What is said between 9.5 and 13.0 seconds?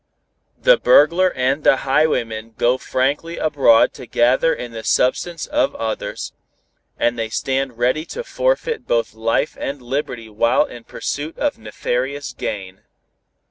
and liberty while in pursuit of nefarious gain.